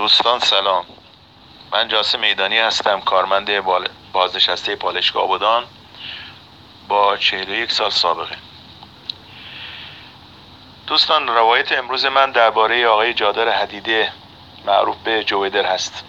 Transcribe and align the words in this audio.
دوستان 0.00 0.38
سلام. 0.38 0.84
من 1.72 1.88
جاسم 1.88 2.20
میدانی 2.20 2.58
هستم 2.58 3.00
کارمند 3.00 3.50
بازنشسته 4.12 4.76
پالشگاه 4.76 5.22
آبادان. 5.22 5.64
با 6.88 7.16
41 7.16 7.72
سال 7.72 7.90
سابقه. 7.90 8.36
دوستان 10.86 11.28
روایت 11.28 11.72
امروز 11.72 12.06
من 12.06 12.32
درباره 12.32 12.86
آقای 12.86 13.14
جادر 13.14 13.48
حدیده 13.48 14.12
معروف 14.64 14.96
به 15.04 15.24
جویدر 15.24 15.66
هست. 15.66 16.04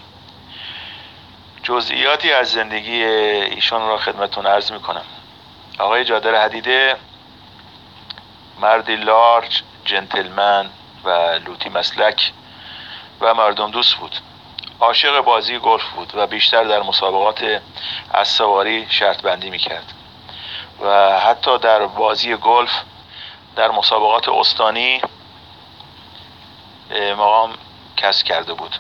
جزئیاتی 1.64 2.32
از 2.32 2.52
زندگی 2.52 3.04
ایشان 3.04 3.88
را 3.88 3.98
خدمتون 3.98 4.46
عرض 4.46 4.72
می 4.72 4.80
کنم 4.80 5.06
آقای 5.80 6.06
جادر 6.06 6.46
حدیده 6.46 6.96
مردی 8.60 8.96
لارج 8.96 9.64
جنتلمن 9.86 10.70
و 11.04 11.40
لوتی 11.46 11.70
مسلک. 11.70 12.32
و 13.22 13.34
مردم 13.34 13.72
دوست 13.72 13.96
بود. 13.96 14.16
عاشق 14.80 15.22
بازی 15.22 15.58
گلف 15.58 15.90
بود 15.90 16.12
و 16.16 16.28
بیشتر 16.28 16.64
در 16.64 16.82
مسابقات 16.82 17.62
از 18.12 18.28
سواری 18.28 18.88
شرط 18.90 19.22
بندی 19.22 19.50
می 19.50 19.58
کرد. 19.58 19.94
و 20.82 21.20
حتی 21.20 21.58
در 21.58 21.88
بازی 21.88 22.36
گلف 22.36 22.72
در 23.56 23.72
مسابقات 23.72 24.30
استانی 24.30 25.02
مقام 27.18 27.54
کسب 27.98 28.26
کرده 28.26 28.54
بود. 28.54 28.76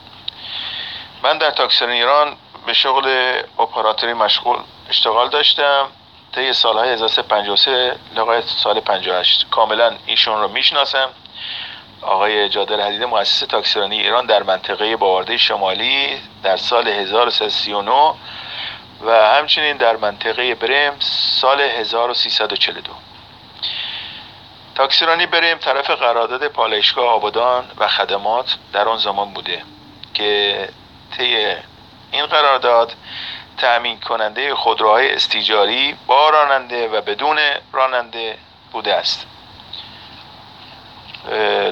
من 1.23 1.38
در 1.38 1.52
تاکسیون 1.52 1.91
ایران 1.91 2.35
به 2.66 2.73
شغل 2.73 3.41
اپراتوری 3.60 4.13
مشغول 4.13 4.58
اشتغال 4.90 5.30
داشتم. 5.30 5.88
طی 6.35 6.54
سالهای 6.54 6.90
1353 6.90 7.96
لغایت 8.16 8.46
سال 8.46 8.80
58 8.80 9.49
کاملا 9.49 9.96
ایشون 10.05 10.41
رو 10.41 10.48
می‌شناسم. 10.48 11.10
آقای 12.02 12.50
جادر 12.50 12.82
حدیده 12.82 13.05
مؤسس 13.05 13.40
تاکسیرانی 13.40 14.00
ایران 14.00 14.26
در 14.26 14.44
منطقه 14.44 14.96
باورده 14.98 15.38
شمالی 15.38 16.21
در 16.44 16.57
سال 16.57 16.88
1339 16.88 18.13
و 19.02 19.12
همچنین 19.12 19.77
در 19.77 19.96
منطقه 19.96 20.55
بریم 20.55 20.94
سال 20.99 21.62
1342 21.62 22.91
تاکسیرانی 24.76 25.26
بریم 25.26 25.57
طرف 25.57 25.90
قرارداد 25.90 26.48
پالایشگاه 26.48 27.05
آبادان 27.05 27.66
و 27.77 27.88
خدمات 27.88 28.57
در 28.74 28.88
آن 28.88 28.98
زمان 28.98 29.34
بوده 29.34 29.63
که 30.13 30.70
طی 31.18 31.55
این 32.12 32.26
قرارداد 32.26 32.94
تأمین 33.57 33.99
کننده 33.99 34.55
خودروهای 34.55 35.16
استیجاری 35.16 35.96
با 36.07 36.29
راننده 36.29 36.88
و 36.88 37.02
بدون 37.02 37.40
راننده 37.74 38.38
بوده 38.72 38.96
است. 38.96 39.27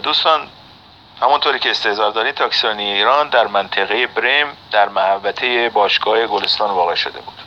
دوستان 0.04 0.48
همونطوری 1.22 1.60
که 1.60 1.72
استعزار 1.72 2.12
دارید 2.12 2.36
تاکسیرانی 2.36 2.94
ایران 2.94 3.30
در 3.30 3.48
منطقه 3.48 4.08
بریم 4.08 4.48
در 4.72 4.90
محوطه 4.90 5.70
باشگاه 5.70 6.28
گلستان 6.28 6.72
واقع 6.72 6.96
شده 6.96 7.20
بود. 7.20 7.42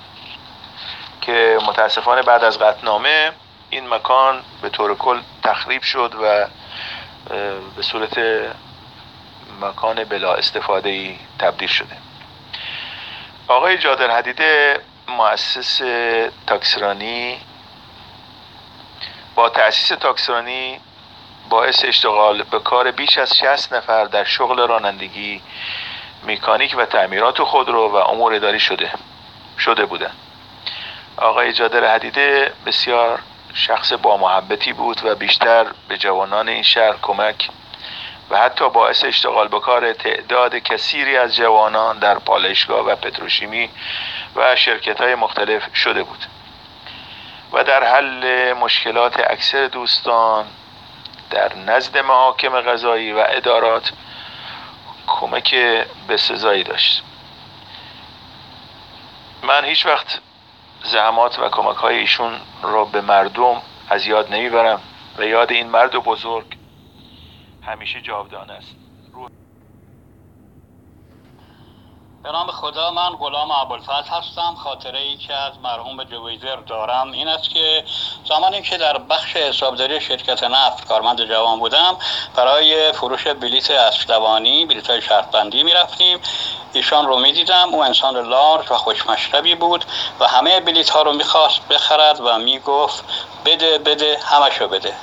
که 1.21 1.59
متاسفانه 1.67 2.23
بعد 2.23 2.45
از 2.45 2.59
قطنامه 2.59 3.33
این 3.71 3.89
مکان 3.89 4.43
به 4.63 4.69
طور 4.69 4.95
کل 4.95 5.21
تخریب 5.45 5.83
شد 5.83 6.15
و 6.23 6.47
به 7.77 7.83
صورت 7.83 8.19
مکان 9.61 10.05
بلا 10.05 10.35
استفاده 10.35 10.89
ای 10.89 11.19
تبدیل 11.39 11.69
شده. 11.69 11.97
آقای 13.49 13.79
جادر 13.79 14.11
حدیده 14.11 14.81
مؤسس 15.09 15.81
تاکسرانی 16.47 17.41
با 19.35 19.49
تأسیس 19.49 19.89
تاکسرانی 19.89 20.81
باعث 21.53 21.85
اشتغال 21.85 22.43
به 22.43 22.59
کار 22.59 22.91
بیش 22.91 23.19
از 23.19 23.37
60 23.37 23.73
نفر 23.73 24.05
در 24.05 24.25
شغل 24.25 24.69
رانندگی 24.69 25.43
مکانیک 26.27 26.75
و 26.79 26.85
تعمیرات 26.85 27.43
خودرو 27.43 27.89
و 27.89 27.97
امور 27.97 28.35
اداری 28.35 28.61
شده 28.61 28.91
شده 29.59 29.85
بودند 29.85 30.17
آقای 31.17 31.53
جادر 31.53 31.95
حدیده 31.95 32.53
بسیار 32.67 33.19
شخص 33.55 33.93
با 33.93 34.17
محبتی 34.17 34.73
بود 34.73 35.01
و 35.05 35.15
بیشتر 35.15 35.67
به 35.89 35.99
جوانان 35.99 36.49
این 36.49 36.63
شهر 36.63 36.95
کمک 37.03 37.49
و 38.31 38.39
حتی 38.39 38.71
باعث 38.71 39.05
اشتغال 39.05 39.49
به 39.49 39.61
کار 39.61 39.93
تعداد 39.93 40.57
کثیری 40.57 41.17
از 41.17 41.37
جوانان 41.37 41.99
در 41.99 42.19
پالشگاه 42.19 42.87
و 42.87 42.97
پتروشیمی 42.97 43.71
و 44.37 44.57
شرکت 44.57 45.01
های 45.01 45.15
مختلف 45.15 45.77
شده 45.77 46.03
بود. 46.03 46.27
و 47.53 47.65
در 47.65 47.85
حل 47.85 48.53
مشکلات 48.53 49.31
اکثر 49.31 49.67
دوستان 49.67 50.47
در 51.33 51.57
نزد 51.57 51.99
محاکم 51.99 52.61
غذایی 52.61 53.13
و 53.13 53.25
ادارات 53.29 53.93
کمک 55.07 55.55
به 56.07 56.17
سزایی 56.17 56.63
داشت. 56.63 57.03
من 59.43 59.65
هیچ 59.65 59.87
وقت 59.87 60.21
زحمات 60.83 61.39
و 61.39 61.49
کمک 61.49 61.77
های 61.77 61.99
ایشون 61.99 62.41
را 62.63 62.85
به 62.85 63.01
مردم 63.01 63.63
از 63.89 64.07
یاد 64.07 64.33
نمی‌برم 64.33 64.81
و 65.19 65.25
یاد 65.25 65.53
این 65.53 65.67
مرد 65.67 65.93
بزرگ 65.93 66.47
همیشه 67.63 68.01
جاودان 68.01 68.51
است. 68.51 68.77
به 72.23 72.33
نام 72.33 72.51
خدا 72.51 72.91
من 72.91 73.11
غلام 73.11 73.51
ابوالفضل 73.51 74.11
هستم. 74.11 74.55
خاطره 74.55 74.99
ای 74.99 75.17
که 75.17 75.35
از 75.35 75.53
مرحوم 75.63 76.05
جویزر 76.05 76.57
دارم 76.57 77.13
این 77.13 77.29
است 77.29 77.51
که 77.51 77.85
زمانی 78.29 78.63
که 78.63 78.79
در 78.79 78.99
بخش 78.99 79.37
حسابداری 79.37 80.01
شرکت 80.01 80.43
نفت 80.43 80.89
کارمند 80.89 81.25
جوان 81.25 81.59
بودم 81.59 81.97
برای 82.37 82.93
فروش 82.93 83.27
بلیت 83.27 83.71
اسلوانی 83.71 84.67
بلیت 84.67 84.91
های 84.91 85.03
شرط 85.03 85.31
بندی 85.31 85.63
می 85.63 85.73
رفتیم 85.73 86.19
ایشان 86.73 87.07
رو 87.07 87.19
می 87.19 87.33
دیدم 87.33 87.69
او 87.69 87.85
انسان 87.85 88.29
لارج 88.29 88.73
و 88.73 88.75
خوشمشربی 88.75 89.55
بود 89.55 89.85
و 90.21 90.29
همه 90.29 90.61
بلیت 90.61 90.91
ها 90.91 91.03
رو 91.03 91.13
می‌خواست 91.13 91.69
بخرد 91.69 92.21
و 92.21 92.39
می 92.39 92.59
گفت 92.59 93.05
بده 93.45 93.79
بده 93.79 94.19
همشو 94.25 94.69
بده. 94.69 94.95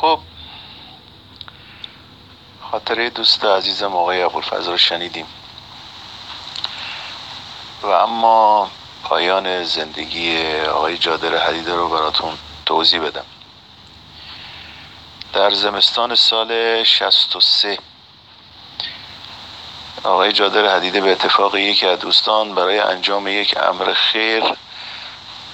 خب 0.00 0.18
خاطره 2.74 3.10
دوست 3.10 3.44
عزیزم 3.44 3.96
آقای 3.96 4.22
ابوالفضل 4.22 4.70
رو 4.70 4.78
شنیدیم. 4.78 5.26
و 7.82 7.86
اما 7.86 8.70
پایان 9.04 9.64
زندگی 9.64 10.56
آقای 10.60 10.98
جادر 10.98 11.46
حدیده 11.46 11.74
رو 11.74 11.88
براتون 11.88 12.38
توضیح 12.66 13.00
بدم. 13.00 13.24
در 15.32 15.50
زمستان 15.50 16.14
سال 16.14 16.82
63 16.84 17.78
آقای 20.04 20.32
جادر 20.32 20.76
حدیده 20.76 21.00
به 21.00 21.12
اتفاق 21.12 21.56
یکی 21.56 21.86
از 21.86 21.98
دوستان 21.98 22.54
برای 22.54 22.78
انجام 22.78 23.28
یک 23.28 23.56
امر 23.62 23.92
خیر 23.92 24.44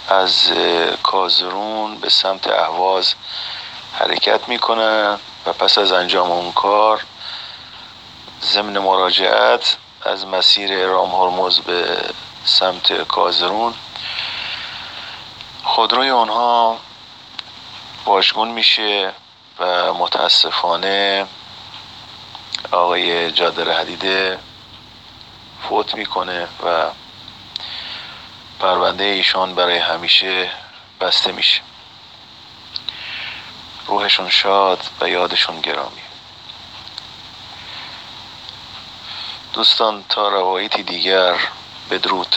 از 0.08 0.52
کازرون 1.02 1.98
به 1.98 2.08
سمت 2.08 2.46
اهواز 2.46 3.14
حرکت 3.92 4.48
می‌کنن 4.48 5.18
و 5.46 5.52
پس 5.52 5.78
از 5.78 5.92
انجام 5.92 6.30
اون 6.30 6.52
کار 6.52 7.02
ضمن 8.42 8.78
مراجعت 8.78 9.76
از 10.02 10.26
مسیر 10.26 10.86
رام 10.86 11.14
هرمز 11.14 11.58
به 11.58 12.04
سمت 12.44 13.02
کازرون. 13.02 13.74
خودروی 15.64 16.10
آنها 16.10 16.78
باشگون 18.04 18.48
میشه 18.48 19.12
و 19.58 19.94
متاسفانه 19.94 21.26
آقای 22.70 23.32
جادر 23.32 23.80
حدیده 23.80 24.38
فوت 25.68 25.94
می‌کنه 25.94 26.48
و 26.64 26.90
پرونده 28.60 29.04
ایشان 29.04 29.54
برای 29.54 29.78
همیشه 29.78 30.50
بسته 31.00 31.32
میشه. 31.32 31.60
روحشون 33.86 34.28
شاد 34.28 34.84
و 35.00 35.08
یادشون 35.08 35.60
گرامی 35.60 36.09
دوستان 39.60 40.04
تا 40.08 40.28
روایتی 40.28 40.82
دیگر 40.82 41.36
بدرود. 41.90 42.36